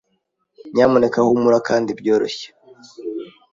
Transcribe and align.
Nyamuneka 0.73 1.19
humura 1.27 1.57
kandi 1.67 1.89
byoroshye. 1.99 2.47